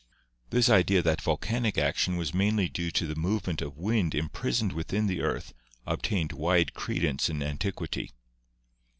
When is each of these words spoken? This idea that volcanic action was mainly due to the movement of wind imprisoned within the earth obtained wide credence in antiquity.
This 0.49 0.67
idea 0.67 1.03
that 1.03 1.21
volcanic 1.21 1.77
action 1.77 2.17
was 2.17 2.33
mainly 2.33 2.67
due 2.67 2.89
to 2.89 3.05
the 3.05 3.15
movement 3.15 3.61
of 3.61 3.77
wind 3.77 4.15
imprisoned 4.15 4.73
within 4.73 5.05
the 5.05 5.21
earth 5.21 5.53
obtained 5.85 6.31
wide 6.31 6.73
credence 6.73 7.29
in 7.29 7.43
antiquity. 7.43 8.09